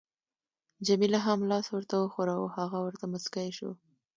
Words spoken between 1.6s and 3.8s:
ورته وښوراوه، هغه ورته مسکی شو.